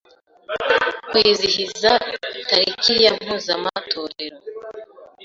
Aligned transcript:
kwizihiza 1.09 1.91
tariki 2.49 2.93
ya 3.03 3.11
mpuzamatorero 3.19 4.37